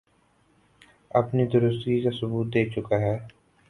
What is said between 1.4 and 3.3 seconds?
درستگی کا ثبوت دے چکا ہے